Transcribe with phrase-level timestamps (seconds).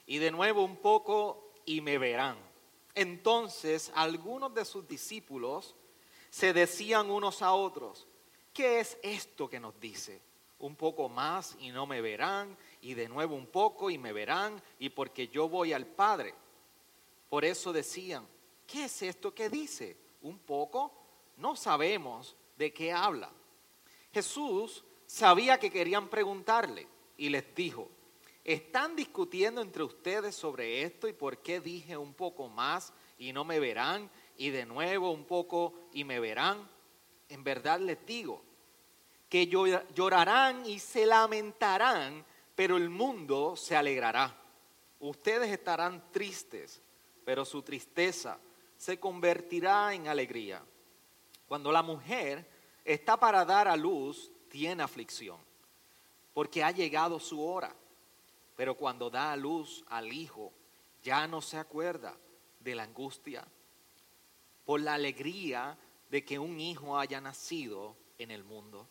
[0.04, 2.36] Y de nuevo un poco y me verán.
[2.94, 5.74] Entonces algunos de sus discípulos
[6.28, 8.06] se decían unos a otros,
[8.52, 10.20] ¿qué es esto que nos dice?
[10.58, 14.62] Un poco más y no me verán, y de nuevo un poco y me verán,
[14.78, 16.34] y porque yo voy al Padre.
[17.32, 18.28] Por eso decían,
[18.66, 19.96] ¿qué es esto que dice?
[20.20, 20.92] ¿Un poco?
[21.38, 23.30] No sabemos de qué habla.
[24.12, 27.88] Jesús sabía que querían preguntarle y les dijo,
[28.44, 33.44] ¿están discutiendo entre ustedes sobre esto y por qué dije un poco más y no
[33.44, 34.10] me verán?
[34.36, 36.68] Y de nuevo un poco y me verán.
[37.30, 38.42] En verdad les digo
[39.30, 44.38] que llorarán y se lamentarán, pero el mundo se alegrará.
[45.00, 46.82] Ustedes estarán tristes,
[47.24, 48.38] pero su tristeza
[48.76, 50.62] se convertirá en alegría.
[51.46, 52.48] Cuando la mujer
[52.84, 55.38] está para dar a luz, tiene aflicción,
[56.34, 57.74] porque ha llegado su hora.
[58.56, 60.52] Pero cuando da a luz al hijo,
[61.02, 62.14] ya no se acuerda
[62.60, 63.44] de la angustia
[64.64, 65.76] por la alegría
[66.10, 68.86] de que un hijo haya nacido en el mundo.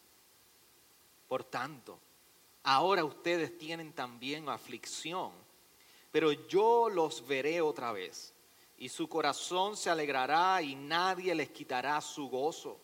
[1.28, 2.00] Por tanto,
[2.64, 5.32] ahora ustedes tienen también aflicción,
[6.12, 8.34] pero yo los veré otra vez,
[8.78, 12.80] y su corazón se alegrará y nadie les quitará su gozo.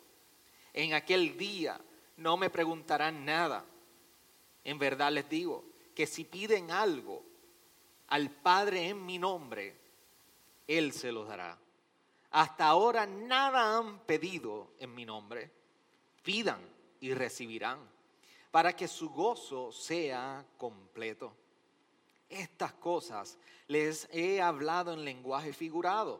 [0.73, 1.79] En aquel día
[2.17, 3.65] no me preguntarán nada.
[4.63, 5.63] En verdad les digo
[5.95, 7.23] que si piden algo
[8.07, 9.75] al Padre en mi nombre,
[10.67, 11.57] Él se los dará.
[12.31, 15.49] Hasta ahora nada han pedido en mi nombre.
[16.21, 16.59] Pidan
[16.99, 17.79] y recibirán,
[18.51, 21.33] para que su gozo sea completo.
[22.29, 26.19] Estas cosas les he hablado en lenguaje figurado.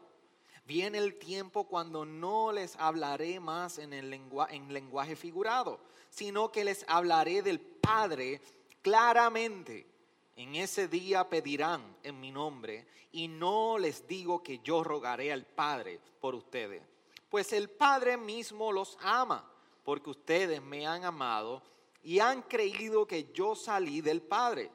[0.66, 5.80] Viene el tiempo cuando no les hablaré más en, el en lenguaje figurado,
[6.10, 8.40] sino que les hablaré del Padre
[8.82, 9.86] claramente.
[10.36, 15.44] En ese día pedirán en mi nombre y no les digo que yo rogaré al
[15.44, 16.82] Padre por ustedes,
[17.28, 19.50] pues el Padre mismo los ama,
[19.84, 21.62] porque ustedes me han amado
[22.02, 24.70] y han creído que yo salí del Padre.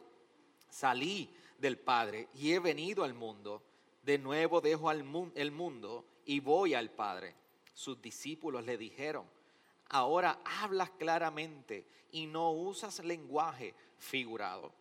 [0.73, 1.29] Salí
[1.59, 3.61] del Padre y he venido al mundo.
[4.01, 5.03] De nuevo dejo el
[5.51, 7.35] mundo y voy al Padre.
[7.75, 9.27] Sus discípulos le dijeron,
[9.89, 14.71] ahora hablas claramente y no usas lenguaje figurado.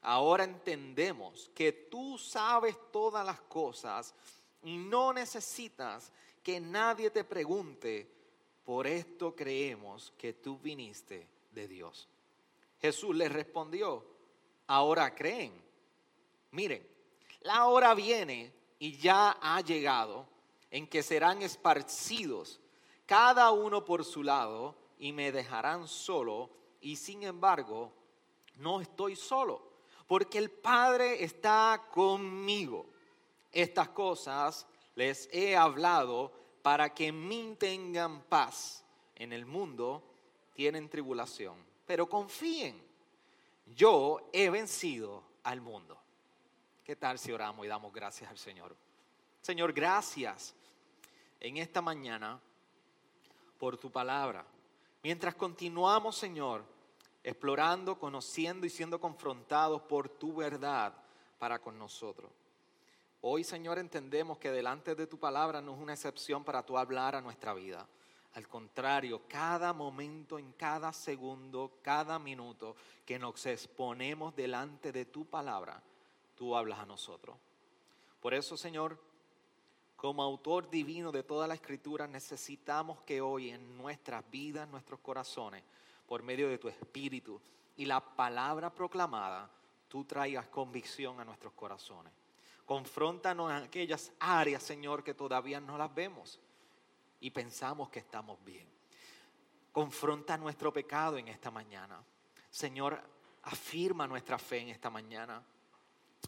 [0.00, 4.14] Ahora entendemos que tú sabes todas las cosas
[4.62, 6.10] y no necesitas
[6.42, 8.10] que nadie te pregunte.
[8.64, 12.08] Por esto creemos que tú viniste de Dios.
[12.80, 14.11] Jesús les respondió,
[14.66, 15.52] ahora creen.
[16.50, 16.86] Miren,
[17.42, 20.26] la hora viene y ya ha llegado
[20.70, 22.60] en que serán esparcidos
[23.06, 27.92] cada uno por su lado y me dejarán solo y sin embargo
[28.56, 29.72] no estoy solo
[30.06, 32.86] porque el Padre está conmigo.
[33.50, 36.32] Estas cosas les he hablado
[36.62, 38.84] para que en mí tengan paz.
[39.14, 40.02] En el mundo
[40.54, 41.56] tienen tribulación,
[41.86, 42.82] pero confíen,
[43.66, 45.98] yo he vencido al mundo.
[46.84, 48.74] ¿Qué tal si oramos y damos gracias al Señor?
[49.40, 50.54] Señor, gracias
[51.40, 52.40] en esta mañana
[53.58, 54.44] por tu palabra.
[55.02, 56.64] Mientras continuamos, Señor,
[57.24, 60.92] explorando, conociendo y siendo confrontados por tu verdad
[61.38, 62.30] para con nosotros.
[63.20, 67.14] Hoy, Señor, entendemos que delante de tu palabra no es una excepción para tú hablar
[67.14, 67.86] a nuestra vida.
[68.34, 75.26] Al contrario, cada momento, en cada segundo, cada minuto que nos exponemos delante de tu
[75.26, 75.82] palabra,
[76.34, 77.36] tú hablas a nosotros.
[78.20, 78.98] Por eso, Señor,
[79.96, 85.62] como autor divino de toda la escritura, necesitamos que hoy en nuestras vidas, nuestros corazones,
[86.06, 87.40] por medio de tu espíritu
[87.76, 89.50] y la palabra proclamada,
[89.88, 92.12] tú traigas convicción a nuestros corazones.
[92.64, 96.40] Confróntanos en aquellas áreas, Señor, que todavía no las vemos
[97.22, 98.68] y pensamos que estamos bien.
[99.70, 102.04] Confronta nuestro pecado en esta mañana.
[102.50, 103.00] Señor,
[103.44, 105.42] afirma nuestra fe en esta mañana.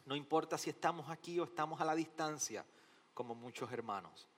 [0.07, 2.65] No importa si estamos aquí o estamos a la distancia,
[3.13, 4.29] como muchos hermanos.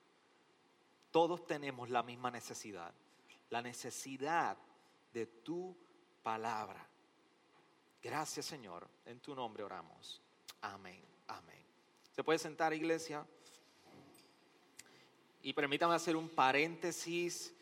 [1.11, 2.93] Todos tenemos la misma necesidad,
[3.51, 4.57] la necesidad
[5.13, 5.77] de tu
[6.23, 6.85] palabra.
[8.01, 10.21] Gracias Señor, en tu nombre oramos.
[10.61, 11.63] Amén, amén.
[12.11, 13.25] ¿Se puede sentar iglesia?
[15.47, 17.53] Y permítame hacer un paréntesis.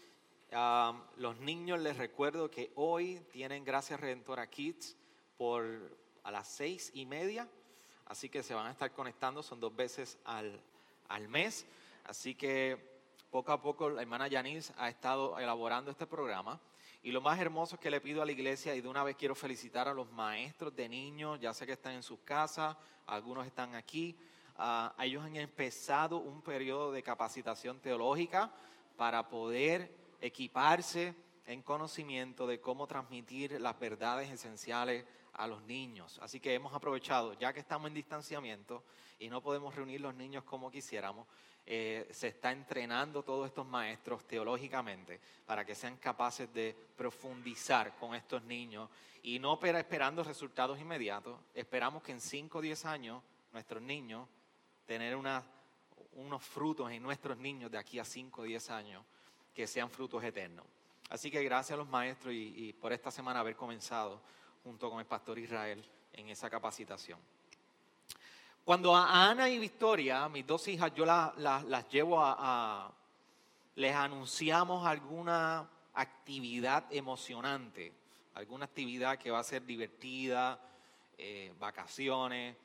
[1.17, 4.97] los niños les recuerdo que hoy tienen Gracias Redentora Kids
[5.37, 7.47] por a las seis y media.
[8.07, 10.59] Así que se van a estar conectando, son dos veces al,
[11.09, 11.67] al mes.
[12.05, 12.75] Así que
[13.29, 16.59] poco a poco la hermana Yanis ha estado elaborando este programa.
[17.03, 19.15] Y lo más hermoso es que le pido a la iglesia, y de una vez
[19.15, 23.45] quiero felicitar a los maestros de niños, ya sé que están en sus casas, algunos
[23.45, 24.17] están aquí.
[24.57, 28.51] Uh, ellos han empezado un periodo de capacitación teológica
[28.95, 31.13] para poder equiparse
[31.45, 36.19] en conocimiento de cómo transmitir las verdades esenciales a los niños.
[36.21, 38.83] Así que hemos aprovechado, ya que estamos en distanciamiento
[39.19, 41.27] y no podemos reunir los niños como quisiéramos,
[41.67, 48.13] eh, se está entrenando todos estos maestros teológicamente para que sean capaces de profundizar con
[48.13, 48.89] estos niños
[49.23, 51.39] y no esperando resultados inmediatos.
[51.53, 54.27] Esperamos que en 5 o 10 años nuestros niños
[54.85, 59.03] tener unos frutos en nuestros niños de aquí a 5 o 10 años
[59.53, 60.65] que sean frutos eternos.
[61.09, 64.21] Así que gracias a los maestros y por esta semana haber comenzado
[64.63, 65.83] junto con el pastor Israel
[66.13, 67.19] en esa capacitación.
[68.65, 72.91] Cuando a Ana y Victoria, mis dos hijas, yo las llevo a,
[73.75, 77.93] les anunciamos alguna actividad emocionante,
[78.33, 80.59] alguna actividad que va a ser divertida,
[81.15, 82.57] eh, vacaciones,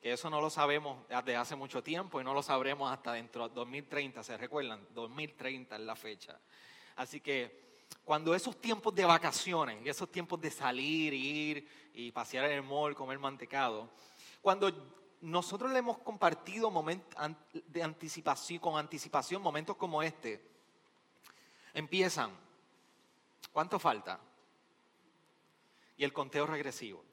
[0.00, 3.48] que eso no lo sabemos desde hace mucho tiempo y no lo sabremos hasta dentro
[3.48, 4.86] de 2030, ¿se recuerdan?
[4.94, 6.38] 2030 es la fecha.
[6.96, 7.68] Así que
[8.04, 12.94] cuando esos tiempos de vacaciones, esos tiempos de salir, ir y pasear en el mall,
[12.94, 13.90] comer mantecado,
[14.40, 14.72] cuando
[15.20, 17.18] nosotros le hemos compartido momentos
[17.52, 20.40] de anticipación, con anticipación momentos como este,
[21.74, 22.30] empiezan,
[23.52, 24.20] ¿cuánto falta?
[25.96, 27.07] Y el conteo regresivo.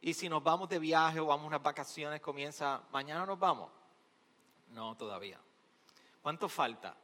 [0.00, 3.70] Y si nos vamos de viaje o vamos a unas vacaciones, comienza, mañana nos vamos.
[4.70, 5.40] No, todavía.
[6.22, 6.96] ¿Cuánto falta?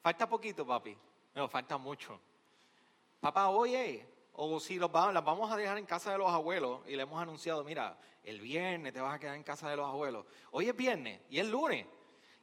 [0.00, 0.96] Falta poquito, papi.
[1.34, 2.20] No, falta mucho.
[3.20, 6.96] Papá, oye, o si los las vamos a dejar en casa de los abuelos y
[6.96, 10.26] le hemos anunciado, mira, el viernes te vas a quedar en casa de los abuelos.
[10.50, 11.86] Hoy es viernes y es lunes.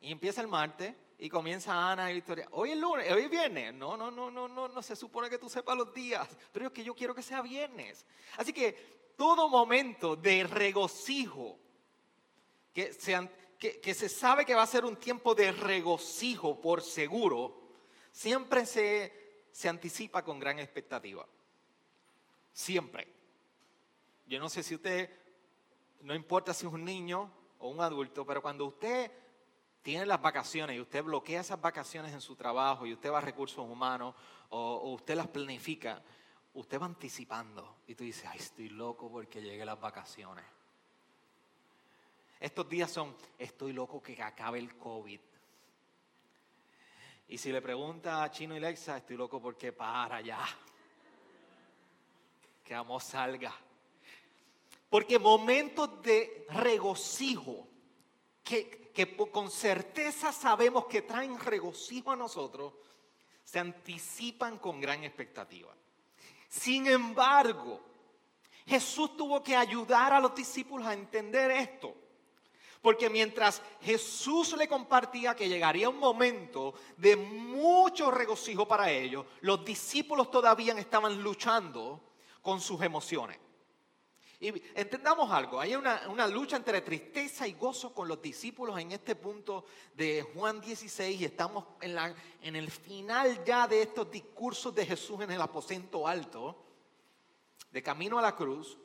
[0.02, 2.48] Y empieza el martes y comienza Ana y Victoria.
[2.52, 3.74] Hoy es lunes, hoy es viernes.
[3.74, 6.72] No, no, no, no, no, no se supone que tú sepas los días, pero es
[6.72, 8.06] que yo quiero que sea viernes.
[8.38, 11.58] Así que todo momento de regocijo,
[12.74, 17.62] que, se sabe que va a ser un tiempo de regocijo por seguro,
[18.12, 21.28] siempre se, se anticipa con gran expectativa.
[22.54, 23.08] Siempre.
[24.26, 25.10] Yo no sé si usted,
[26.02, 29.12] no importa si es un niño o un adulto, pero cuando usted
[29.82, 33.22] tiene las vacaciones y usted bloquea esas vacaciones en su trabajo y usted va a
[33.22, 34.16] recursos humanos
[34.50, 36.02] o, usted las planifica,
[36.54, 40.46] usted va anticipando y tú dices, ay, estoy loco porque llegue las vacaciones.
[42.40, 45.20] Estos días son, estoy loco que acabe el COVID.
[47.30, 50.44] Y si le pregunta a Chino y Lexa, estoy loco porque para ya.
[52.64, 53.54] Que amor salga.
[54.90, 57.68] Porque momentos de regocijo,
[58.44, 58.92] que
[59.32, 62.74] con certeza sabemos que traen regocijo a nosotros,
[63.44, 65.74] se anticipan con gran expectativa.
[66.52, 67.80] Sin embargo,
[68.68, 71.96] Jesús tuvo que ayudar a los discípulos a entender esto.
[72.82, 79.64] Porque mientras Jesús le compartía que llegaría un momento de mucho regocijo para ellos, los
[79.64, 82.02] discípulos todavía estaban luchando
[82.42, 83.38] con sus emociones.
[84.42, 89.16] Y entendamos algo, hay una, lucha entre tristeza y gozo con los discípulos en este
[89.16, 91.96] punto de Juan 16 y estamos en,
[92.42, 96.58] en el final ya de estos discursos de Jesús en el aposento alto,
[97.72, 98.80] de camino a la cruz.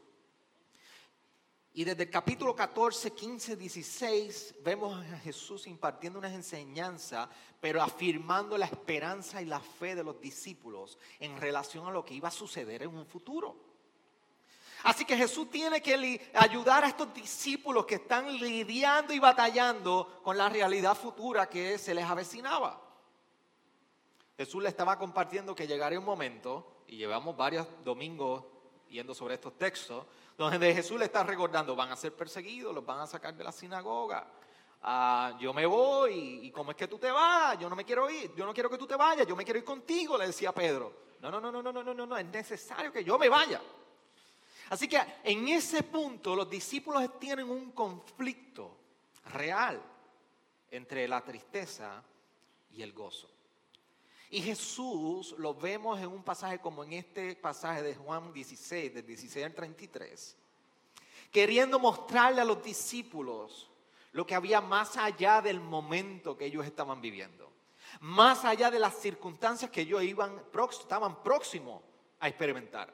[1.72, 7.30] Y desde el capítulo 14, 15, 16 vemos a Jesús impartiendo unas enseñanzas,
[7.62, 12.12] pero afirmando la esperanza y la fe de los discípulos en relación a lo que
[12.12, 13.75] iba a suceder en un futuro.
[14.86, 20.38] Así que Jesús tiene que ayudar a estos discípulos que están lidiando y batallando con
[20.38, 22.80] la realidad futura que se les avecinaba.
[24.36, 28.44] Jesús le estaba compartiendo que llegaría un momento, y llevamos varios domingos
[28.88, 30.06] yendo sobre estos textos,
[30.38, 33.50] donde Jesús le está recordando, van a ser perseguidos, los van a sacar de la
[33.50, 34.24] sinagoga.
[34.82, 38.08] Ah, yo me voy, y cómo es que tú te vas, yo no me quiero
[38.08, 40.52] ir, yo no quiero que tú te vayas, yo me quiero ir contigo, le decía
[40.52, 41.06] Pedro.
[41.20, 43.60] No, no, no, no, no, no, no, no, es necesario que yo me vaya.
[44.68, 48.76] Así que en ese punto los discípulos tienen un conflicto
[49.32, 49.80] real
[50.70, 52.02] entre la tristeza
[52.72, 53.28] y el gozo.
[54.30, 59.06] Y Jesús lo vemos en un pasaje como en este pasaje de Juan 16, del
[59.06, 60.36] 16 al 33,
[61.30, 63.70] queriendo mostrarle a los discípulos
[64.12, 67.52] lo que había más allá del momento que ellos estaban viviendo,
[68.00, 71.82] más allá de las circunstancias que ellos iban, estaban próximos
[72.18, 72.92] a experimentar.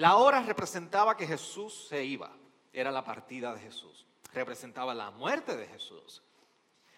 [0.00, 2.34] La hora representaba que Jesús se iba,
[2.72, 6.22] era la partida de Jesús, representaba la muerte de Jesús.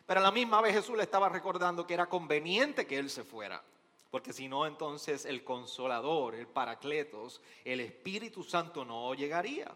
[0.06, 3.24] Pero a la misma vez Jesús le estaba recordando que era conveniente que Él se
[3.24, 3.60] fuera.
[4.08, 9.74] Porque si no, entonces el consolador, el paracletos, el Espíritu Santo no llegaría.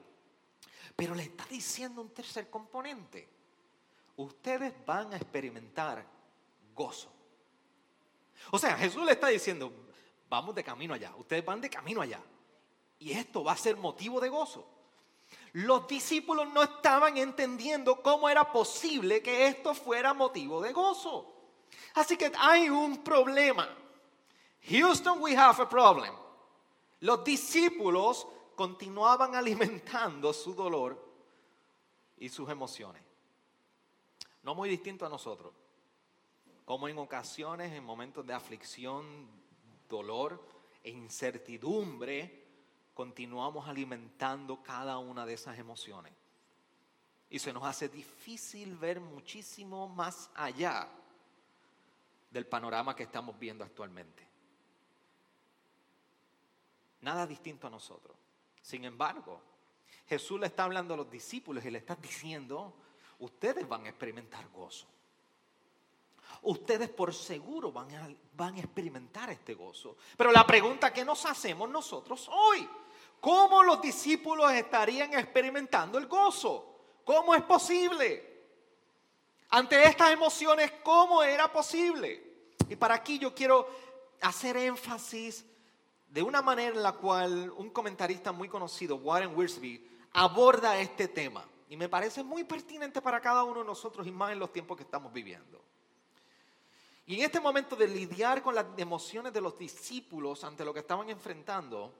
[0.94, 3.28] Pero le está diciendo un tercer componente.
[4.14, 6.06] Ustedes van a experimentar
[6.76, 7.12] gozo.
[8.52, 9.72] O sea, Jesús le está diciendo,
[10.28, 12.20] vamos de camino allá, ustedes van de camino allá.
[12.98, 14.76] Y esto va a ser motivo de gozo
[15.56, 21.32] los discípulos no estaban entendiendo cómo era posible que esto fuera motivo de gozo.
[21.94, 23.66] Así que hay un problema.
[24.68, 26.12] Houston, we have a problem.
[27.00, 31.02] Los discípulos continuaban alimentando su dolor
[32.18, 33.02] y sus emociones.
[34.42, 35.54] No muy distinto a nosotros.
[36.66, 39.26] Como en ocasiones, en momentos de aflicción,
[39.88, 40.38] dolor
[40.82, 42.45] e incertidumbre,
[42.96, 46.14] continuamos alimentando cada una de esas emociones.
[47.28, 50.88] Y se nos hace difícil ver muchísimo más allá
[52.30, 54.26] del panorama que estamos viendo actualmente.
[57.02, 58.16] Nada distinto a nosotros.
[58.62, 59.42] Sin embargo,
[60.08, 62.72] Jesús le está hablando a los discípulos y le está diciendo,
[63.18, 64.86] ustedes van a experimentar gozo.
[66.42, 69.98] Ustedes por seguro van a, van a experimentar este gozo.
[70.16, 72.66] Pero la pregunta que nos hacemos nosotros hoy,
[73.20, 76.76] ¿Cómo los discípulos estarían experimentando el gozo?
[77.04, 78.36] ¿Cómo es posible?
[79.50, 82.22] Ante estas emociones, ¿cómo era posible?
[82.68, 83.68] Y para aquí yo quiero
[84.20, 85.44] hacer énfasis
[86.08, 89.82] de una manera en la cual un comentarista muy conocido, Warren Wiersbe,
[90.12, 91.44] aborda este tema.
[91.68, 94.76] Y me parece muy pertinente para cada uno de nosotros y más en los tiempos
[94.76, 95.62] que estamos viviendo.
[97.06, 100.80] Y en este momento de lidiar con las emociones de los discípulos ante lo que
[100.80, 101.92] estaban enfrentando,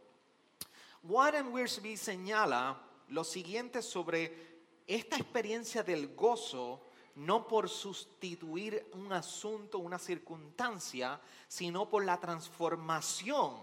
[1.08, 6.82] Warren Wiersbe señala lo siguiente sobre esta experiencia del gozo,
[7.16, 13.56] no por sustituir un asunto, una circunstancia, sino por la transformación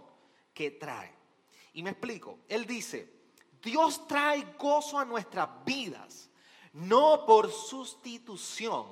[0.54, 1.14] que trae.
[1.74, 3.12] Y me explico, él dice,
[3.62, 6.30] Dios trae gozo a nuestras vidas,
[6.74, 8.88] no por sustitución,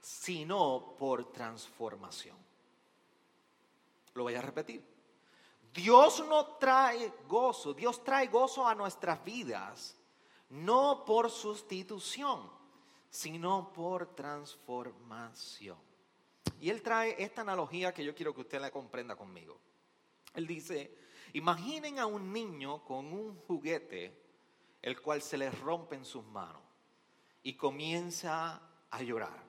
[0.00, 2.36] sino por transformación.
[4.14, 4.93] Lo voy a repetir.
[5.74, 9.96] Dios no trae gozo, Dios trae gozo a nuestras vidas,
[10.50, 12.48] no por sustitución,
[13.10, 15.76] sino por transformación.
[16.60, 19.58] Y él trae esta analogía que yo quiero que usted la comprenda conmigo.
[20.34, 20.96] Él dice,
[21.32, 24.16] imaginen a un niño con un juguete
[24.80, 26.62] el cual se le rompe en sus manos
[27.42, 29.42] y comienza a llorar.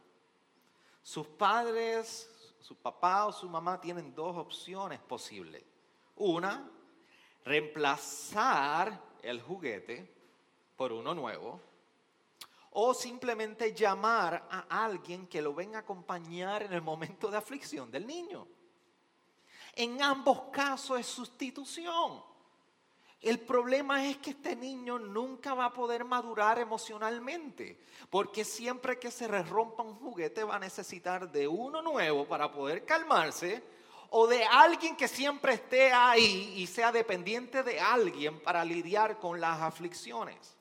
[1.04, 2.28] Sus padres,
[2.60, 5.64] su papá o su mamá tienen dos opciones posibles
[6.18, 6.70] una,
[7.44, 10.14] reemplazar el juguete
[10.76, 11.62] por uno nuevo
[12.78, 17.90] o simplemente llamar a alguien que lo venga a acompañar en el momento de aflicción
[17.90, 18.48] del niño.
[19.76, 22.22] En ambos casos es sustitución.
[23.22, 27.80] El problema es que este niño nunca va a poder madurar emocionalmente,
[28.10, 32.52] porque siempre que se le rompa un juguete va a necesitar de uno nuevo para
[32.52, 33.64] poder calmarse
[34.10, 39.40] o de alguien que siempre esté ahí y sea dependiente de alguien para lidiar con
[39.40, 40.56] las aflicciones.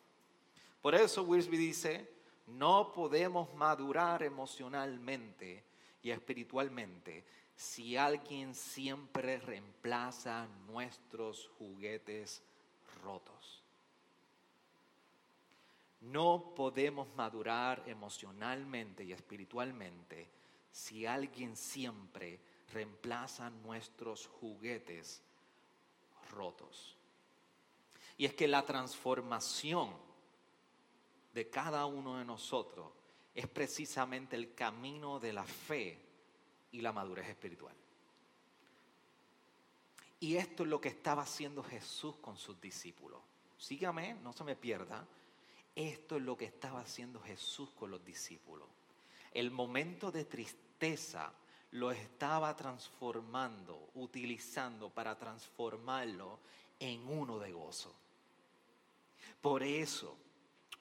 [0.82, 2.10] Por eso Wilsby dice,
[2.46, 5.64] no podemos madurar emocionalmente
[6.02, 7.24] y espiritualmente
[7.56, 12.42] si alguien siempre reemplaza nuestros juguetes
[13.02, 13.62] rotos.
[16.00, 20.28] No podemos madurar emocionalmente y espiritualmente
[20.70, 22.40] si alguien siempre
[22.72, 25.22] reemplazan nuestros juguetes
[26.30, 26.96] rotos.
[28.16, 29.90] Y es que la transformación
[31.32, 32.90] de cada uno de nosotros
[33.34, 36.00] es precisamente el camino de la fe
[36.70, 37.74] y la madurez espiritual.
[40.20, 43.20] Y esto es lo que estaba haciendo Jesús con sus discípulos.
[43.58, 45.06] Sígame, no se me pierda.
[45.74, 48.68] Esto es lo que estaba haciendo Jesús con los discípulos.
[49.32, 51.32] El momento de tristeza
[51.74, 56.38] lo estaba transformando, utilizando para transformarlo
[56.78, 57.92] en uno de gozo.
[59.40, 60.16] Por eso,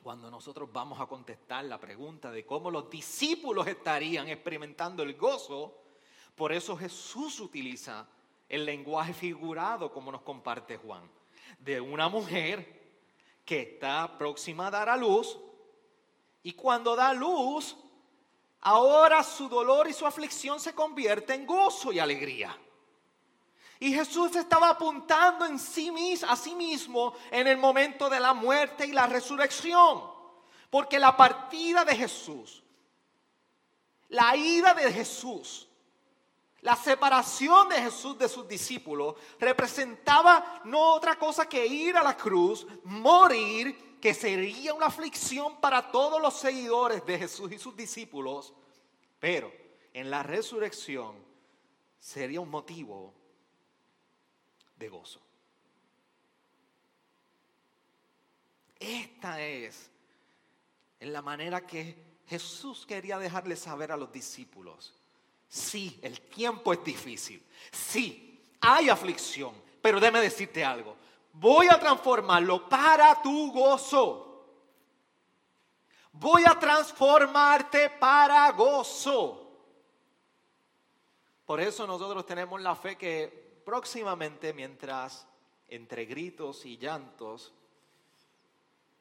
[0.03, 5.73] cuando nosotros vamos a contestar la pregunta de cómo los discípulos estarían experimentando el gozo,
[6.35, 8.07] por eso Jesús utiliza
[8.47, 11.09] el lenguaje figurado como nos comparte Juan,
[11.57, 12.99] de una mujer
[13.43, 15.39] que está próxima a dar a luz
[16.43, 17.75] y cuando da luz,
[18.63, 22.57] ahora su dolor y su aflicción se convierte en gozo y alegría.
[23.79, 25.91] Y Jesús estaba apuntando en sí
[26.27, 30.01] a sí mismo en el momento de la muerte y la resurrección.
[30.69, 32.63] Porque la partida de Jesús,
[34.07, 35.67] la ida de Jesús,
[36.61, 42.15] la separación de Jesús de sus discípulos representaba no otra cosa que ir a la
[42.15, 48.53] cruz, morir, que sería una aflicción para todos los seguidores de Jesús y sus discípulos,
[49.17, 49.49] pero
[49.93, 51.15] en la resurrección
[52.01, 53.13] sería un motivo
[54.75, 55.21] de gozo.
[58.77, 59.89] Esta es
[60.99, 61.95] en la manera que
[62.27, 64.93] Jesús quería dejarle saber a los discípulos.
[65.47, 67.41] Sí, el tiempo es difícil.
[67.71, 69.55] Sí, hay aflicción.
[69.81, 70.97] Pero déme decirte algo.
[71.33, 74.45] Voy a transformarlo para tu gozo.
[76.11, 79.39] Voy a transformarte para gozo.
[81.45, 85.27] Por eso nosotros tenemos la fe que próximamente, mientras
[85.67, 87.51] entre gritos y llantos,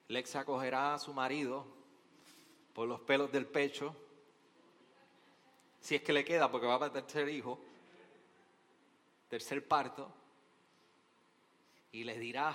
[0.08, 1.66] Lex acogerá a su marido
[2.72, 3.94] por los pelos del pecho,
[5.80, 7.58] si es que le queda, porque va para el tercer hijo,
[9.28, 10.12] tercer parto,
[11.92, 12.54] y le dirá,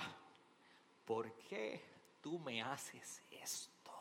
[1.04, 1.82] ¿por qué
[2.20, 3.92] tú me haces esto?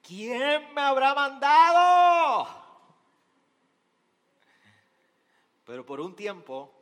[0.00, 2.48] ¿Quién me habrá mandado?
[5.64, 6.72] Pero por un tiempo,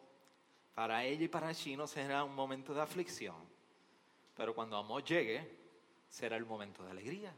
[0.75, 3.37] para ella y para chino será un momento de aflicción.
[4.37, 5.59] Pero cuando amor llegue,
[6.09, 7.35] será el momento de alegría.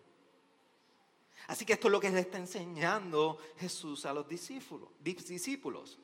[1.46, 4.90] Así que esto es lo que le está enseñando Jesús a los discípulos.
[5.00, 5.98] discípulos.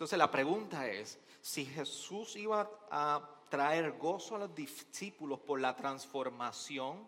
[0.00, 5.76] Entonces la pregunta es, si Jesús iba a traer gozo a los discípulos por la
[5.76, 7.06] transformación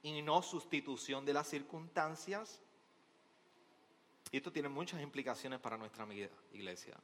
[0.00, 2.62] y no sustitución de las circunstancias,
[4.30, 6.96] y esto tiene muchas implicaciones para nuestra vida, iglesia.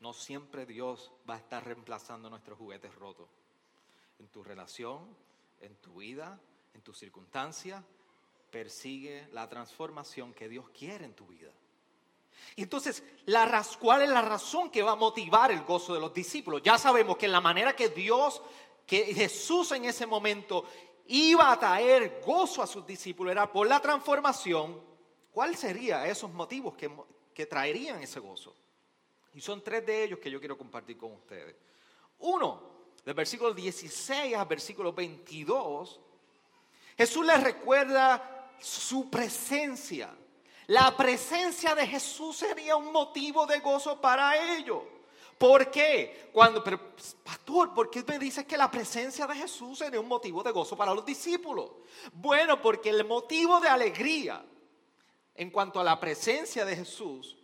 [0.00, 3.28] No siempre Dios va a estar reemplazando nuestros juguetes rotos.
[4.18, 5.16] En tu relación,
[5.60, 6.40] en tu vida,
[6.74, 7.84] en tu circunstancia,
[8.50, 11.52] persigue la transformación que Dios quiere en tu vida.
[12.56, 16.12] Y entonces, la, ¿cuál es la razón que va a motivar el gozo de los
[16.12, 16.62] discípulos?
[16.62, 18.42] Ya sabemos que la manera que Dios,
[18.86, 20.64] que Jesús en ese momento
[21.06, 24.92] iba a traer gozo a sus discípulos era por la transformación
[25.32, 28.54] ¿Cuál serían esos motivos que, traerían ese gozo?
[29.32, 31.56] Y son tres de ellos que yo quiero compartir con ustedes.
[32.18, 32.70] Uno,
[33.02, 36.00] del versículo 16 al versículo 22,
[36.98, 40.14] Jesús les recuerda su presencia.
[40.66, 44.82] La presencia de Jesús sería un motivo de gozo para ellos.
[45.38, 46.30] ¿Por qué?
[46.32, 46.62] Cuando,
[47.24, 50.76] pastor, ¿por qué me dices que la presencia de Jesús sería un motivo de gozo
[50.76, 51.70] para los discípulos?
[52.12, 54.44] Bueno, porque el motivo de alegría
[55.34, 57.36] en cuanto a la presencia de Jesús,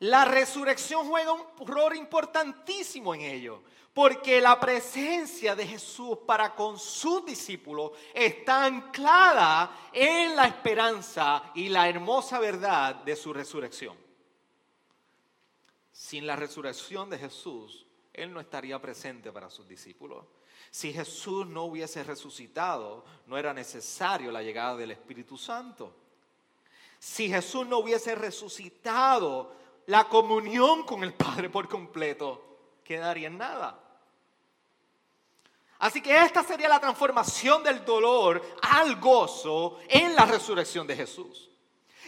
[0.00, 3.62] la resurrección juega un rol importantísimo en ello,
[4.00, 11.68] porque la presencia de Jesús para con sus discípulos está anclada en la esperanza y
[11.68, 13.94] la hermosa verdad de su resurrección.
[15.92, 17.84] Sin la resurrección de Jesús,
[18.14, 20.24] Él no estaría presente para sus discípulos.
[20.70, 25.94] Si Jesús no hubiese resucitado, no era necesario la llegada del Espíritu Santo.
[26.98, 29.54] Si Jesús no hubiese resucitado,
[29.88, 32.46] la comunión con el Padre por completo
[32.82, 33.88] quedaría en nada.
[35.80, 41.50] Así que esta sería la transformación del dolor al gozo en la resurrección de Jesús.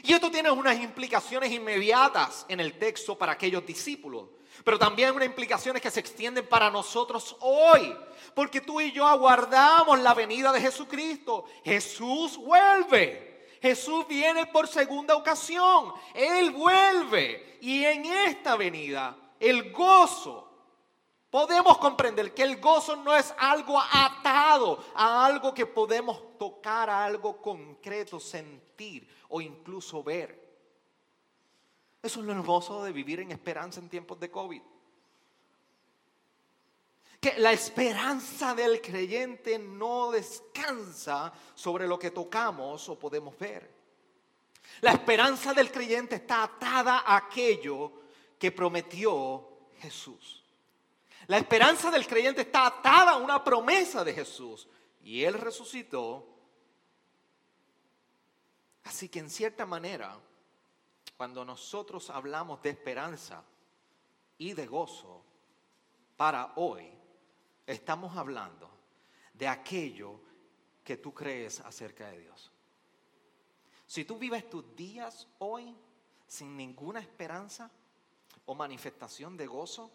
[0.03, 4.29] Y esto tiene unas implicaciones inmediatas en el texto para aquellos discípulos,
[4.63, 7.97] pero también unas implicaciones que se extienden para nosotros hoy,
[8.35, 11.47] porque tú y yo aguardamos la venida de Jesucristo.
[11.65, 13.49] Jesús vuelve.
[13.63, 15.95] Jesús viene por segunda ocasión.
[16.13, 17.59] Él vuelve.
[17.63, 20.52] Y en esta venida, el gozo.
[21.33, 27.07] Podemos comprender que el gozo no es algo atado a algo que podemos tocar, a
[27.07, 30.39] algo concreto, sentir o incluso ver.
[32.03, 34.61] Eso es lo hermoso de vivir en esperanza en tiempos de COVID.
[37.19, 43.75] Que la esperanza del creyente no descansa sobre lo que tocamos o podemos ver.
[44.83, 47.91] La esperanza del creyente está atada a aquello
[48.39, 49.49] que prometió
[49.81, 50.42] Jesús.
[51.29, 54.69] La esperanza del creyente está atada a una promesa de Jesús.
[55.03, 56.27] Y Él resucitó.
[58.85, 60.19] Así que en cierta manera,
[61.17, 63.45] cuando nosotros hablamos de esperanza
[64.39, 65.25] y de gozo
[66.17, 66.93] para hoy,
[67.67, 68.71] estamos hablando
[69.35, 70.21] de aquello
[70.83, 72.51] que tú crees acerca de Dios.
[73.87, 75.77] Si tú vives tus días hoy
[76.27, 77.71] sin ninguna esperanza
[78.47, 79.91] o manifestación de gozo,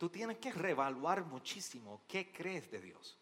[0.00, 3.18] tú tienes que reevaluar muchísimo qué crees de Dios.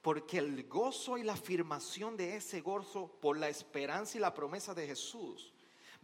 [0.00, 4.72] Porque el gozo y la afirmación de ese gozo por la esperanza y la promesa
[4.72, 5.52] de Jesús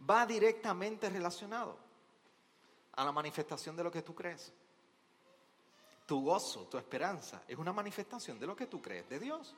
[0.09, 1.77] va directamente relacionado
[2.91, 4.51] a la manifestación de lo que tú crees.
[6.05, 9.55] Tu gozo, tu esperanza, es una manifestación de lo que tú crees de Dios.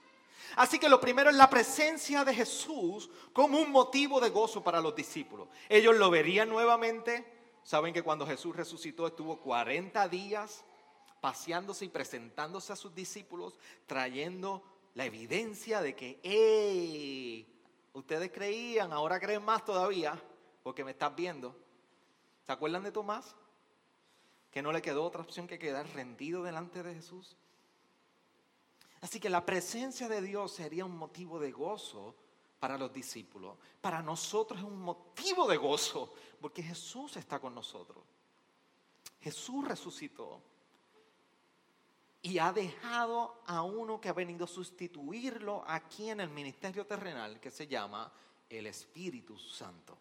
[0.58, 4.80] Así que lo primero es la presencia de Jesús como un motivo de gozo para
[4.80, 5.48] los discípulos.
[5.70, 7.33] Ellos lo verían nuevamente.
[7.64, 10.66] Saben que cuando Jesús resucitó estuvo 40 días
[11.22, 14.62] paseándose y presentándose a sus discípulos, trayendo
[14.96, 17.48] la evidencia de que, hey,
[17.94, 20.22] ustedes creían, ahora creen más todavía,
[20.64, 21.56] porque me estás viendo.
[22.46, 23.36] ¿Se acuerdan de Tomás?
[24.52, 27.38] Que no le quedó otra opción que quedar rendido delante de Jesús.
[29.00, 32.16] Así que la presencia de Dios sería un motivo de gozo
[32.64, 33.58] para los discípulos.
[33.82, 38.02] Para nosotros es un motivo de gozo porque Jesús está con nosotros.
[39.20, 40.42] Jesús resucitó
[42.22, 47.38] y ha dejado a uno que ha venido a sustituirlo aquí en el ministerio terrenal
[47.42, 48.10] que se llama
[48.50, 49.98] el Espíritu Santo.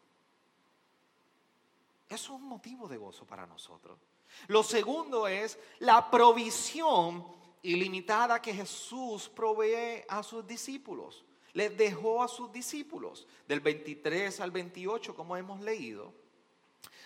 [2.08, 3.98] Eso es un motivo de gozo para nosotros.
[4.46, 7.26] Lo segundo es la provisión
[7.62, 11.24] ilimitada que Jesús provee a sus discípulos.
[11.54, 16.14] Les dejó a sus discípulos del 23 al 28, como hemos leído.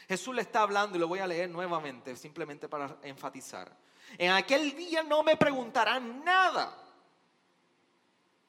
[0.08, 3.76] Jesús le está hablando y lo voy a leer nuevamente, simplemente para enfatizar.
[4.18, 6.82] En aquel día no me preguntarán nada.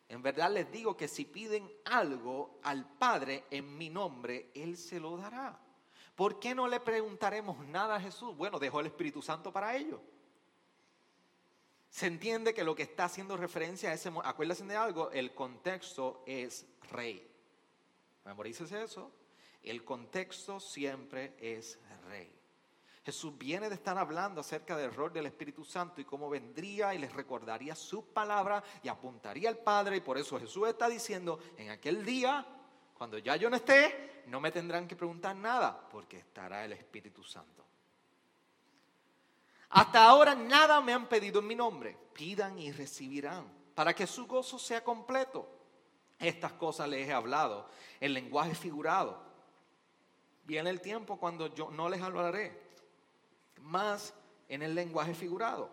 [0.10, 4.99] En verdad les digo que si piden algo al Padre en mi nombre, Él se
[4.99, 5.60] lo dará.
[6.15, 8.36] ¿Por qué no le preguntaremos nada a Jesús?
[8.38, 10.01] Bueno, dejó el Espíritu Santo para ello
[11.97, 16.21] se entiende que lo que está haciendo referencia a ese, acuérdense de algo, el contexto
[16.27, 17.27] es rey.
[18.23, 19.12] Memorícese eso.
[19.63, 22.31] El contexto siempre es rey.
[23.03, 26.99] Jesús viene de estar hablando acerca del rol del Espíritu Santo y cómo vendría y
[26.99, 29.97] les recordaría su palabra y apuntaría al Padre.
[29.97, 32.45] Y por eso Jesús está diciendo, en aquel día,
[32.93, 37.23] cuando ya yo no esté, no me tendrán que preguntar nada, porque estará el Espíritu
[37.23, 37.66] Santo.
[39.69, 41.97] Hasta ahora nada me han pedido en mi nombre.
[42.13, 45.47] Pidan y recibirán para que su gozo sea completo.
[46.19, 49.21] Estas cosas les he hablado en lenguaje figurado.
[50.45, 52.67] Viene el tiempo cuando yo no les hablaré
[53.62, 54.13] más
[54.47, 55.69] en el lenguaje figurado,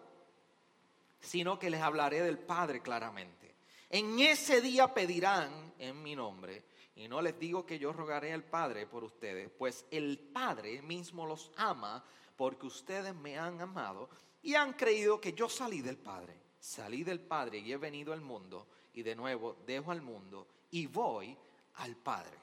[1.21, 3.55] sino que les hablaré del Padre claramente.
[3.89, 6.65] En ese día pedirán en mi nombre,
[6.97, 11.27] y no les digo que yo rogaré al Padre por ustedes, pues el Padre mismo
[11.27, 12.05] los ama
[12.37, 14.09] porque ustedes me han amado
[14.43, 16.39] y han creído que yo salí del Padre.
[16.59, 20.87] Salí del Padre y he venido al mundo y de nuevo dejo al mundo y
[20.87, 21.37] voy
[21.75, 22.39] al Padre.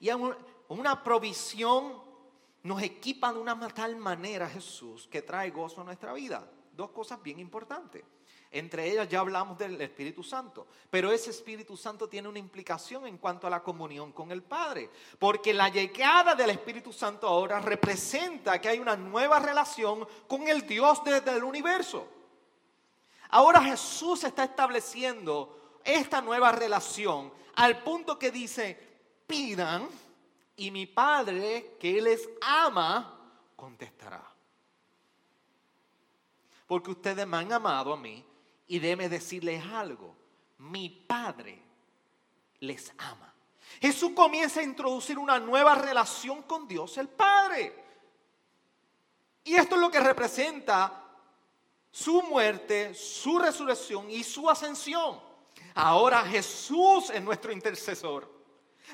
[0.00, 2.02] Y una provisión
[2.64, 6.50] nos equipa de una tal manera Jesús que trae gozo a nuestra vida.
[6.72, 8.02] Dos cosas bien importantes.
[8.54, 13.18] Entre ellas ya hablamos del Espíritu Santo, pero ese Espíritu Santo tiene una implicación en
[13.18, 18.60] cuanto a la comunión con el Padre, porque la llegada del Espíritu Santo ahora representa
[18.60, 22.06] que hay una nueva relación con el Dios desde el universo.
[23.30, 28.78] Ahora Jesús está estableciendo esta nueva relación al punto que dice,
[29.26, 29.88] pidan
[30.54, 33.18] y mi Padre que les ama
[33.56, 34.22] contestará.
[36.68, 38.24] Porque ustedes me han amado a mí
[38.66, 40.16] y déme decirles algo,
[40.58, 41.60] mi Padre
[42.60, 43.32] les ama.
[43.80, 47.84] Jesús comienza a introducir una nueva relación con Dios el Padre.
[49.44, 51.04] Y esto es lo que representa
[51.90, 55.20] su muerte, su resurrección y su ascensión.
[55.74, 58.33] Ahora Jesús es nuestro intercesor.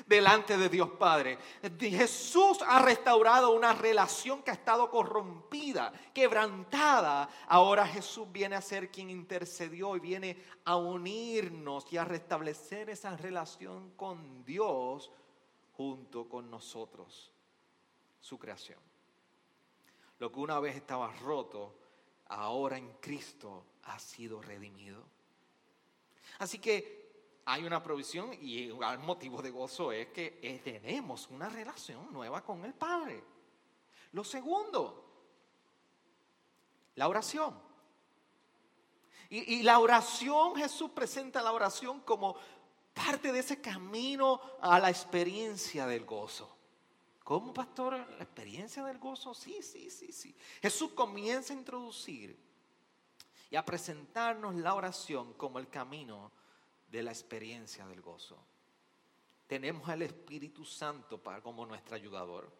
[0.05, 1.37] Delante de Dios Padre.
[1.79, 7.29] Jesús ha restaurado una relación que ha estado corrompida, quebrantada.
[7.47, 13.15] Ahora Jesús viene a ser quien intercedió y viene a unirnos y a restablecer esa
[13.17, 15.11] relación con Dios
[15.73, 17.31] junto con nosotros,
[18.19, 18.79] su creación.
[20.19, 21.73] Lo que una vez estaba roto,
[22.27, 25.03] ahora en Cristo ha sido redimido.
[26.37, 27.00] Así que
[27.45, 32.43] hay una provisión y el motivo de gozo es que eh, tenemos una relación nueva
[32.43, 33.23] con el Padre.
[34.11, 35.05] Lo segundo,
[36.95, 37.57] la oración.
[39.29, 42.35] Y, y, la oración, Jesús presenta la oración como
[42.93, 46.57] parte de ese camino a la experiencia del gozo.
[47.23, 47.93] ¿Cómo, pastor?
[47.93, 49.33] ¿La experiencia del gozo?
[49.33, 50.35] Sí, sí, sí, sí.
[50.61, 52.37] Jesús comienza a introducir
[53.49, 56.31] y a presentarnos la oración como el camino
[56.91, 58.37] de la experiencia del gozo.
[59.47, 62.51] Tenemos al Espíritu Santo para, como nuestro ayudador.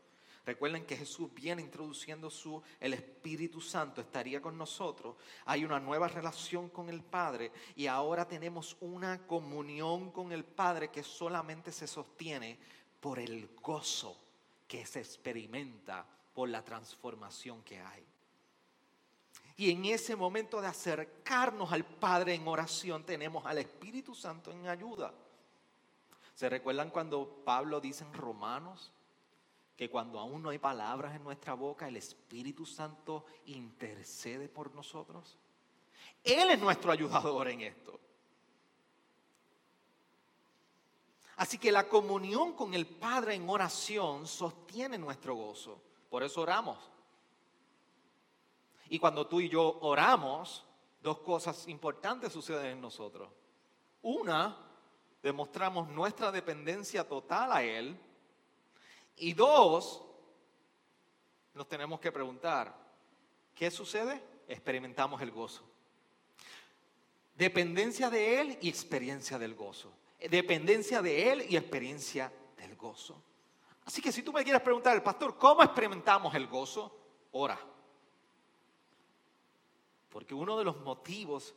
[0.46, 5.16] Recuerden que Jesús viene introduciendo su, el Espíritu Santo estaría con nosotros.
[5.46, 10.90] Hay una nueva relación con el Padre y ahora tenemos una comunión con el Padre
[10.90, 12.58] que solamente se sostiene
[13.00, 14.18] por el gozo
[14.68, 18.06] que se experimenta por la transformación que hay.
[19.58, 24.68] Y en ese momento de acercarnos al Padre en oración tenemos al Espíritu Santo en
[24.68, 25.14] ayuda.
[26.34, 28.92] ¿Se recuerdan cuando Pablo dice en Romanos
[29.76, 35.38] que cuando aún no hay palabras en nuestra boca, el Espíritu Santo intercede por nosotros?
[36.24, 38.00] Él es nuestro ayudador en esto.
[41.38, 45.82] Así que la comunión con el Padre en oración sostiene nuestro gozo.
[46.10, 46.91] Por eso oramos.
[48.92, 50.66] Y cuando tú y yo oramos,
[51.02, 53.30] dos cosas importantes suceden en nosotros.
[54.02, 54.58] Una,
[55.24, 57.98] demostramos nuestra dependencia total a Él.
[59.16, 60.04] Y dos,
[61.54, 62.76] nos tenemos que preguntar,
[63.56, 64.22] ¿qué sucede?
[64.46, 65.64] Experimentamos el gozo.
[67.34, 69.90] Dependencia de Él y experiencia del gozo.
[70.20, 73.24] Dependencia de Él y experiencia del gozo.
[73.86, 76.94] Así que si tú me quieres preguntar, pastor, ¿cómo experimentamos el gozo?
[77.32, 77.71] Ora.
[80.12, 81.56] Porque uno de los motivos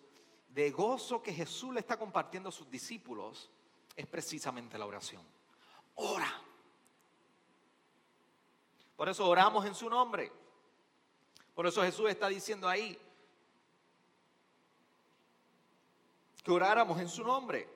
[0.48, 3.50] de gozo que Jesús le está compartiendo a sus discípulos
[3.96, 5.22] es precisamente la oración.
[5.96, 6.40] Ora.
[8.96, 10.30] Por eso oramos en su nombre.
[11.54, 12.98] Por eso Jesús está diciendo ahí
[16.44, 17.68] que oráramos en su nombre.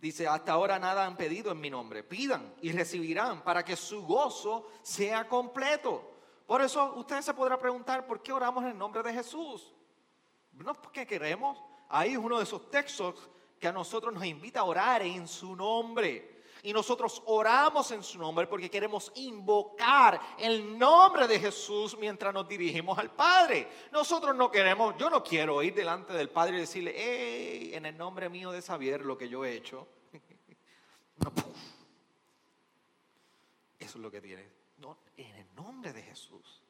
[0.00, 2.02] Dice, hasta ahora nada han pedido en mi nombre.
[2.02, 6.13] Pidan y recibirán para que su gozo sea completo.
[6.46, 9.74] Por eso usted se podrá preguntar, ¿por qué oramos en el nombre de Jesús?
[10.52, 11.58] No porque queremos.
[11.88, 13.28] Ahí es uno de esos textos
[13.58, 16.32] que a nosotros nos invita a orar en su nombre.
[16.62, 22.48] Y nosotros oramos en su nombre porque queremos invocar el nombre de Jesús mientras nos
[22.48, 23.68] dirigimos al Padre.
[23.92, 27.96] Nosotros no queremos, yo no quiero ir delante del Padre y decirle, hey, en el
[27.96, 29.86] nombre mío de saber lo que yo he hecho.
[33.78, 34.22] Eso es lo que
[35.14, 36.62] tiene en el nombre de Jesús.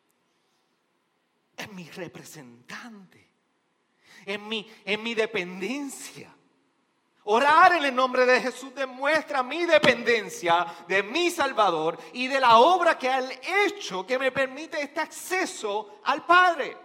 [1.56, 3.30] Es mi representante.
[4.26, 6.34] En mi, en mi dependencia.
[7.24, 12.58] Orar en el nombre de Jesús demuestra mi dependencia de mi Salvador y de la
[12.58, 13.22] obra que ha
[13.66, 16.76] hecho que me permite este acceso al Padre.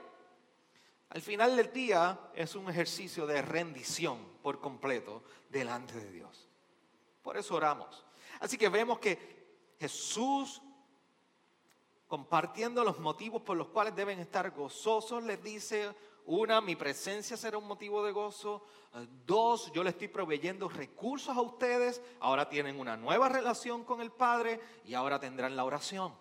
[1.10, 6.48] Al final del día es un ejercicio de rendición por completo delante de Dios.
[7.22, 8.06] Por eso oramos.
[8.40, 10.62] Así que vemos que Jesús
[12.10, 15.94] compartiendo los motivos por los cuales deben estar gozosos, les dice,
[16.26, 18.66] una, mi presencia será un motivo de gozo.
[19.28, 22.02] Dos, yo le estoy proveyendo recursos a ustedes.
[22.20, 26.12] Ahora tienen una nueva relación con el Padre y ahora tendrán la oración.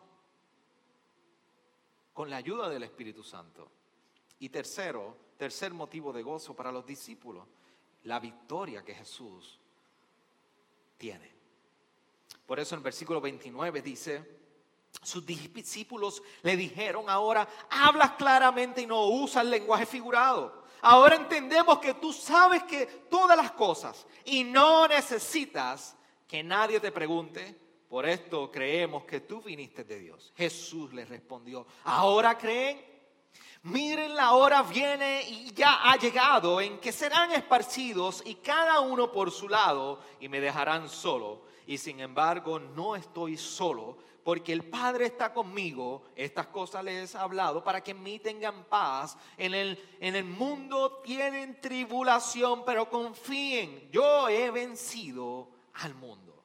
[2.13, 3.71] Con la ayuda del Espíritu Santo.
[4.41, 7.47] Y tercero, tercer motivo de gozo para los discípulos,
[8.05, 9.59] la victoria que Jesús
[10.99, 11.33] tiene.
[12.45, 14.38] Por eso en versículo 29 dice,
[15.03, 20.65] sus discípulos le dijeron ahora, hablas claramente y no usas lenguaje figurado.
[20.81, 25.97] Ahora entendemos que tú sabes que todas las cosas y no necesitas
[26.27, 27.69] que nadie te pregunte.
[27.89, 30.33] Por esto creemos que tú viniste de Dios.
[30.37, 32.87] Jesús les respondió, ¿ahora creen?
[33.63, 39.11] Miren, la hora viene y ya ha llegado en que serán esparcidos y cada uno
[39.11, 41.43] por su lado y me dejarán solo.
[41.67, 43.97] Y sin embargo no estoy solo
[44.29, 48.65] porque el Padre está conmigo, estas cosas les he hablado, para que en mí tengan
[48.65, 49.17] paz.
[49.39, 56.45] En el, en el mundo tienen tribulación, pero confíen, yo he vencido al mundo.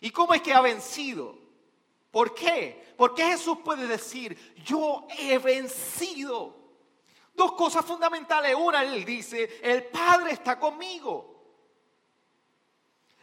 [0.00, 1.36] ¿Y cómo es que ha vencido?
[2.12, 2.94] ¿Por qué?
[2.96, 6.54] Porque Jesús puede decir, yo he vencido.
[7.34, 8.54] Dos cosas fundamentales.
[8.54, 11.37] Una, él dice, el Padre está conmigo.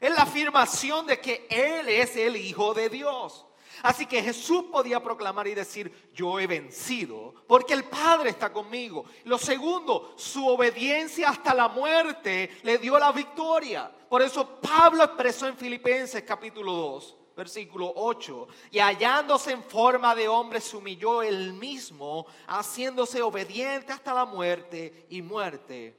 [0.06, 3.44] Es la afirmación de que Él es el Hijo de Dios.
[3.82, 9.06] Así que Jesús podía proclamar y decir, yo he vencido, porque el Padre está conmigo.
[9.24, 13.91] Lo segundo, su obediencia hasta la muerte le dio la victoria.
[14.08, 20.28] Por eso Pablo expresó en Filipenses capítulo 2, versículo 8, y hallándose en forma de
[20.28, 25.98] hombre se humilló él mismo, haciéndose obediente hasta la muerte y muerte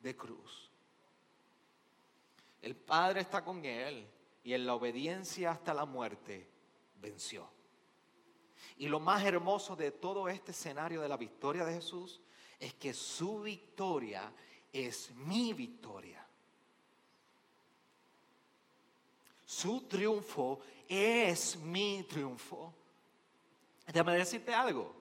[0.00, 0.61] de cruz.
[2.62, 4.06] El Padre está con él
[4.44, 6.48] y en la obediencia hasta la muerte
[7.00, 7.48] venció.
[8.78, 12.20] Y lo más hermoso de todo este escenario de la victoria de Jesús
[12.58, 14.32] es que su victoria
[14.72, 16.24] es mi victoria.
[19.44, 22.72] Su triunfo es mi triunfo.
[23.86, 24.94] Déjame decirte algo.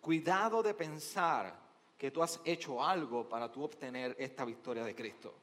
[0.00, 1.56] Cuidado de pensar
[1.96, 5.34] que tú has hecho algo para tú obtener esta victoria de Cristo.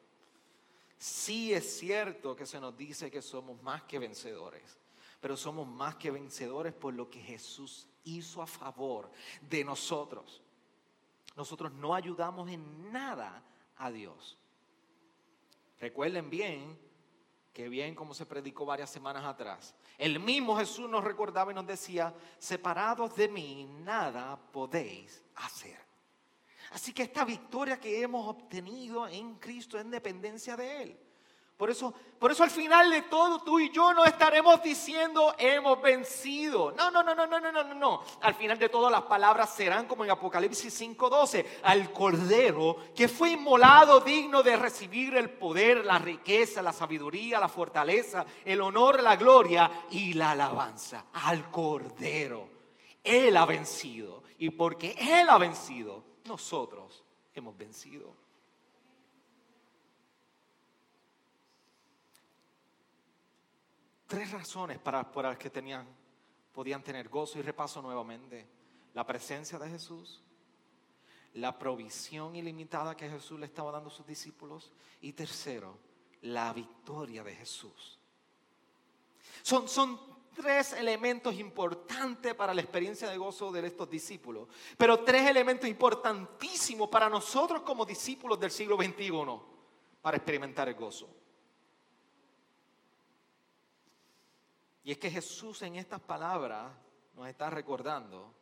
[1.04, 4.80] Sí es cierto que se nos dice que somos más que vencedores
[5.24, 10.42] pero somos más que vencedores por lo que Jesús hizo a favor de nosotros.
[11.38, 13.42] Nosotros no ayudamos en nada
[13.78, 14.38] a Dios.
[15.80, 16.78] Recuerden bien
[17.54, 21.68] que bien como se predicó varias semanas atrás, el mismo Jesús nos recordaba y nos
[21.68, 25.80] decía, separados de mí nada podéis hacer.
[26.74, 31.00] Así que esta victoria que hemos obtenido en Cristo es dependencia de Él.
[31.56, 35.80] Por eso, por eso al final de todo tú y yo no estaremos diciendo hemos
[35.82, 36.72] vencido.
[36.72, 38.02] No, no, no, no, no, no, no, no.
[38.22, 43.32] Al final de todo las palabras serán como en Apocalipsis 5:12, al cordero que fue
[43.32, 49.16] inmolado digno de recibir el poder, la riqueza, la sabiduría, la fortaleza, el honor, la
[49.16, 51.06] gloria y la alabanza.
[51.14, 52.50] Al cordero.
[53.04, 58.24] Él ha vencido y porque él ha vencido, nosotros hemos vencido.
[64.14, 65.88] tres razones para, las que tenían,
[66.54, 68.46] podían tener gozo y repaso nuevamente.
[68.94, 70.22] La presencia de Jesús,
[71.34, 75.80] la provisión ilimitada que Jesús le estaba dando a sus discípulos y tercero,
[76.22, 77.98] la victoria de Jesús.
[79.42, 80.00] Son, son
[80.34, 86.89] tres elementos importantes para la experiencia de gozo de estos discípulos, pero tres elementos importantísimos
[86.89, 89.12] para nosotros como discípulos del siglo XXI
[90.02, 91.08] para experimentar el gozo.
[94.84, 96.72] Y es que Jesús en estas palabras
[97.15, 98.34] nos está recordando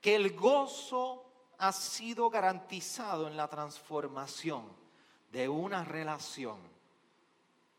[0.00, 1.24] que el gozo
[1.58, 4.64] ha sido garantizado en la transformación
[5.30, 6.58] de una relación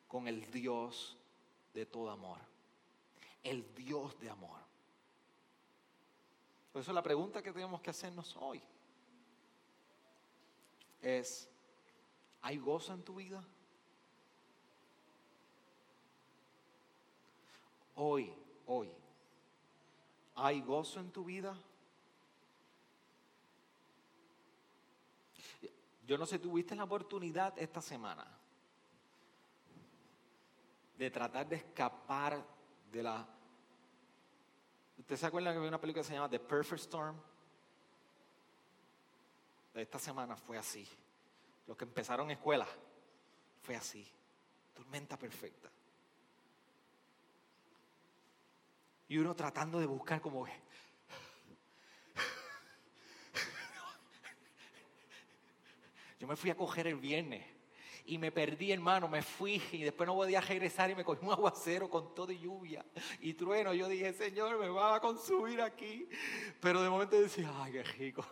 [0.07, 1.17] con el Dios
[1.73, 2.37] de todo amor,
[3.43, 4.59] el Dios de amor.
[6.71, 8.61] Por eso la pregunta que tenemos que hacernos hoy
[11.01, 11.47] es,
[12.41, 13.43] ¿hay gozo en tu vida?
[17.95, 18.33] hoy,
[18.67, 18.89] hoy,
[20.35, 21.55] ¿hay gozo en tu vida?
[26.05, 28.25] Yo no sé, tuviste la oportunidad esta semana
[30.97, 32.43] de tratar de escapar
[32.93, 33.27] de la...
[34.97, 37.19] ¿Usted se acuerda que había una película que se llama The Perfect Storm?
[39.73, 40.87] Esta semana fue así.
[41.65, 42.67] Los que empezaron escuela,
[43.63, 44.07] fue así.
[44.75, 45.71] Tormenta perfecta.
[49.07, 50.45] Y uno tratando de buscar como...
[56.19, 57.52] Yo me fui a coger el viernes
[58.05, 61.31] y me perdí, hermano, me fui y después no podía regresar y me cogí un
[61.31, 62.85] aguacero con todo lluvia
[63.21, 63.73] y trueno.
[63.73, 66.09] Yo dije, Señor, me va a consumir aquí.
[66.59, 68.25] Pero de momento decía, ay, qué rico.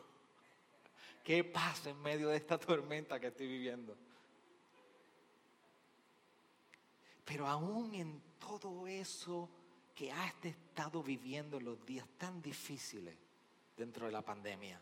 [1.24, 3.96] ¿Qué pasa en medio de esta tormenta que estoy viviendo?
[7.24, 9.50] Pero aún en todo eso
[9.96, 13.16] que has estado viviendo los días tan difíciles
[13.78, 14.82] dentro de la pandemia,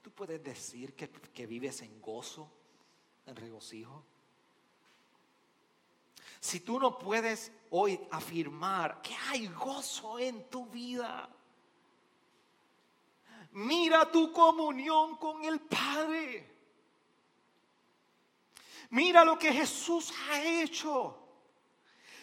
[0.00, 2.50] tú puedes decir que vives en gozo,
[3.26, 4.04] en regocijo.
[6.40, 11.28] Si tú no puedes hoy afirmar que hay gozo en tu vida,
[13.52, 16.54] mira tu comunión con el Padre.
[18.90, 21.18] Mira lo que Jesús ha hecho.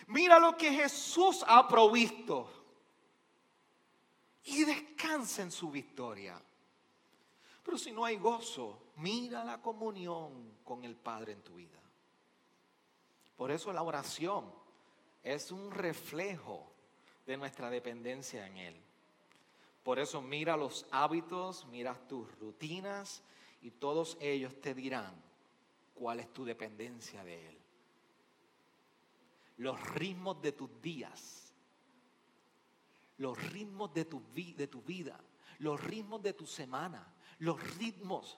[0.08, 2.50] Mira lo que Jesús ha provisto.
[4.46, 6.42] Y descansa en su victoria.
[7.64, 11.80] Pero si no hay gozo, mira la comunión con el Padre en tu vida.
[13.36, 14.46] Por eso la oración
[15.24, 16.68] es un reflejo
[17.26, 18.76] de nuestra dependencia en Él.
[19.84, 23.22] Por eso mira los hábitos, mira tus rutinas
[23.62, 25.14] y todos ellos te dirán
[25.94, 27.58] cuál es tu dependencia de Él.
[29.58, 31.54] Los ritmos de tus días,
[33.18, 35.20] los ritmos de tu, de tu vida,
[35.60, 38.38] los ritmos de tu semana, los ritmos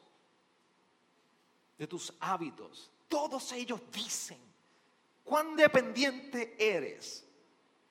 [1.78, 4.40] de tus hábitos, todos ellos dicen
[5.24, 7.26] cuán dependiente eres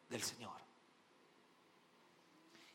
[0.09, 0.55] del Señor.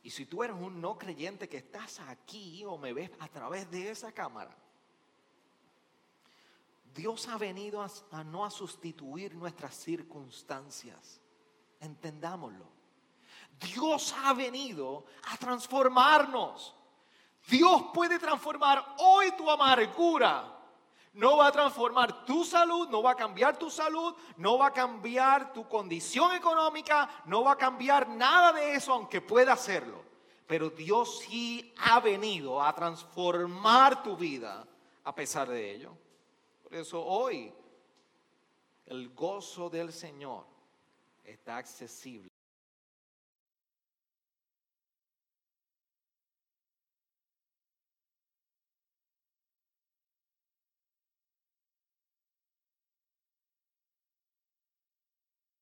[0.03, 3.70] Y si tú eres un no creyente que estás aquí o me ves a través
[3.70, 4.55] de esa cámara,
[6.93, 11.22] Dios ha venido a, no a sustituir nuestras circunstancias.
[11.80, 12.66] Entendámoslo.
[13.60, 16.76] Dios ha venido a transformarnos.
[17.47, 20.59] Dios puede transformar hoy tu amargura.
[21.20, 24.72] No va a transformar tu salud, no va a cambiar tu salud, no va a
[24.74, 30.01] cambiar tu condición económica, no va a cambiar nada de eso, aunque pueda hacerlo.
[30.47, 34.65] Pero Dios sí ha venido a transformar tu vida
[35.03, 35.91] a pesar de ello.
[36.63, 37.51] Por eso hoy
[38.86, 40.45] el gozo del Señor
[41.26, 42.28] está accesible.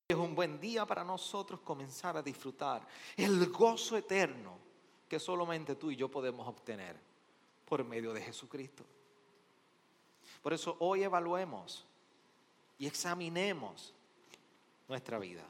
[0.09, 2.87] Es un buen día para nosotros comenzar a disfrutar
[3.17, 4.57] el gozo eterno
[5.09, 6.95] que solamente tú y yo podemos obtener
[7.67, 8.85] por medio de Jesucristo.
[10.41, 11.83] Por eso hoy evaluemos
[12.79, 13.93] y examinemos
[14.87, 15.43] nuestra vida.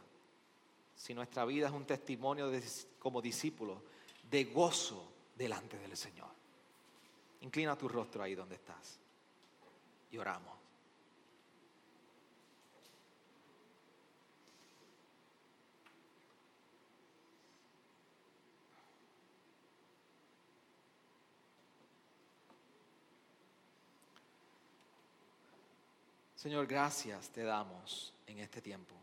[0.95, 2.51] Si nuestra vida es un testimonio
[2.97, 3.77] como discípulos
[4.27, 6.29] de gozo delante del Señor.
[7.41, 8.97] Inclina tu rostro ahí donde estás
[10.11, 10.56] y oramos.
[26.37, 28.93] Señor, gracias te damos en este tiempo.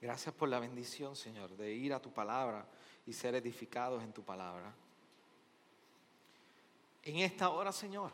[0.00, 2.66] Gracias por la bendición, Señor, de ir a tu palabra
[3.06, 4.72] y ser edificados en tu palabra.
[7.02, 8.10] En esta hora, Señor,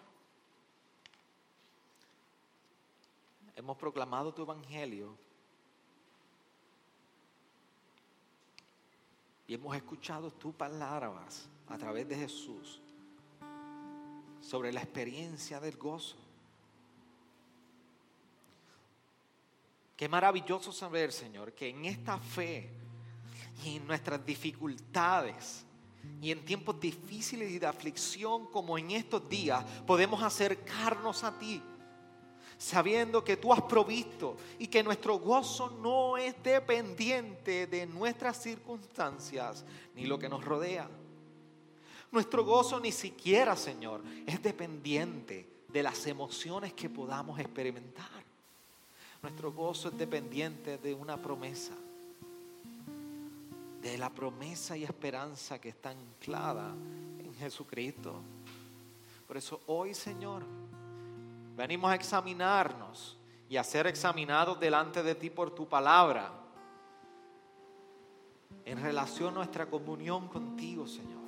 [3.54, 5.16] hemos proclamado tu evangelio
[9.46, 12.80] y hemos escuchado tus palabras a través de Jesús
[14.40, 16.16] sobre la experiencia del gozo.
[19.96, 22.70] Qué maravilloso saber, Señor, que en esta fe
[23.64, 25.64] y en nuestras dificultades
[26.22, 31.62] y en tiempos difíciles y de aflicción como en estos días, podemos acercarnos a ti,
[32.56, 39.64] sabiendo que tú has provisto y que nuestro gozo no es dependiente de nuestras circunstancias
[39.94, 40.88] ni lo que nos rodea.
[42.12, 48.08] Nuestro gozo ni siquiera, Señor, es dependiente de las emociones que podamos experimentar.
[49.22, 51.74] Nuestro gozo es dependiente de una promesa,
[53.80, 56.74] de la promesa y esperanza que está anclada
[57.18, 58.20] en Jesucristo.
[59.28, 60.42] Por eso hoy, Señor,
[61.56, 63.16] venimos a examinarnos
[63.48, 66.32] y a ser examinados delante de ti por tu palabra
[68.64, 71.19] en relación a nuestra comunión contigo, Señor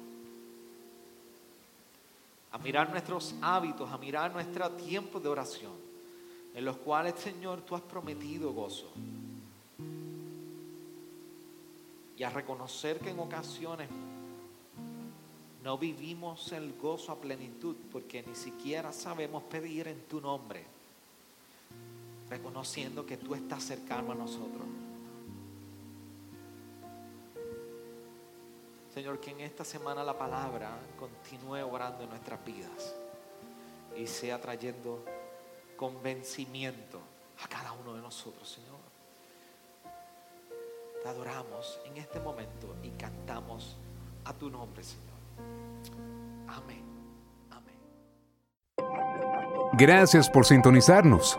[2.53, 5.72] a mirar nuestros hábitos, a mirar nuestro tiempo de oración,
[6.55, 8.92] en los cuales, Señor, tú has prometido gozo.
[12.16, 13.88] Y a reconocer que en ocasiones
[15.64, 20.64] no vivimos el gozo a plenitud porque ni siquiera sabemos pedir en tu nombre,
[22.28, 24.66] reconociendo que tú estás cercano a nosotros.
[28.93, 32.95] Señor, que en esta semana la palabra continúe orando en nuestras vidas
[33.97, 35.03] y sea trayendo
[35.76, 37.01] convencimiento
[37.43, 38.80] a cada uno de nosotros, Señor.
[41.03, 43.78] Te adoramos en este momento y cantamos
[44.26, 45.16] a tu nombre, Señor.
[46.49, 46.84] Amén.
[47.51, 47.78] Amén.
[49.72, 51.38] Gracias por sintonizarnos.